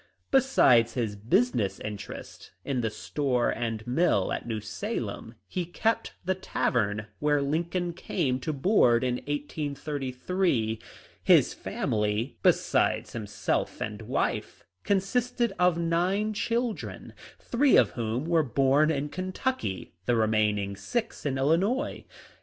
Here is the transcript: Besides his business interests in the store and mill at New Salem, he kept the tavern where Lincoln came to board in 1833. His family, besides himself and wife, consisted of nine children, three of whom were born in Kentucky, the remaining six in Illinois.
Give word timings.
Besides 0.31 0.95
his 0.95 1.15
business 1.15 1.79
interests 1.79 2.49
in 2.65 2.81
the 2.81 2.89
store 2.89 3.51
and 3.51 3.85
mill 3.85 4.33
at 4.33 4.47
New 4.47 4.59
Salem, 4.59 5.35
he 5.47 5.63
kept 5.63 6.15
the 6.25 6.33
tavern 6.33 7.05
where 7.19 7.39
Lincoln 7.39 7.93
came 7.93 8.39
to 8.39 8.51
board 8.51 9.03
in 9.03 9.17
1833. 9.27 10.79
His 11.23 11.53
family, 11.53 12.35
besides 12.41 13.13
himself 13.13 13.79
and 13.79 14.01
wife, 14.01 14.63
consisted 14.83 15.53
of 15.59 15.77
nine 15.77 16.33
children, 16.33 17.13
three 17.37 17.77
of 17.77 17.91
whom 17.91 18.25
were 18.25 18.41
born 18.41 18.89
in 18.89 19.07
Kentucky, 19.09 19.93
the 20.07 20.15
remaining 20.15 20.75
six 20.75 21.27
in 21.27 21.37
Illinois. 21.37 22.05